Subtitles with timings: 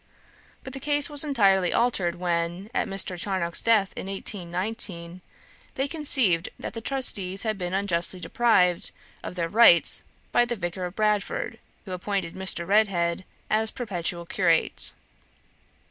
[0.63, 3.19] But the case was entirely altered when, at Mr.
[3.19, 5.21] Charnock's death in 1819,
[5.75, 8.93] they conceived that the trustees had been unjustly deprived
[9.23, 12.65] of their rights by the Vicar of Bradford, who appointed Mr.
[12.65, 14.93] Redhead as perpetual curate.